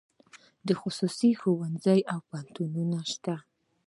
خصوصي 0.81 1.29
ښوونځي 1.39 1.99
او 2.13 2.19
پوهنتونونه 2.27 2.97
شته 3.11 3.35